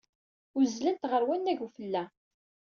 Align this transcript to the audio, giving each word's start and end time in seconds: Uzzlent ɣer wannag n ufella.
Uzzlent 0.59 1.03
ɣer 1.11 1.21
wannag 1.27 1.59
n 1.61 1.63
ufella. 1.65 2.03